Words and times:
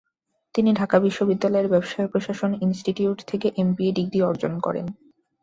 তিনি 0.55 0.69
ঢাকা 0.73 0.97
বিশ্ববিদ্যালয়ের 0.99 1.67
ব্যবসায় 1.67 2.07
প্রশাসন 2.07 2.51
ইনস্টিটিউট 2.61 3.19
থেকে 3.27 3.47
এমবিএ 3.57 3.91
ডিগ্রি 3.91 4.19
অর্জন 4.21 4.53
করেন। 4.59 4.85